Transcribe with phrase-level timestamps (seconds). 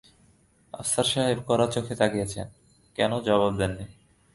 [0.73, 3.85] আফসার সাহেব কড়া চোখে তাকিয়েছেন-কোনো জবাব দেন নি।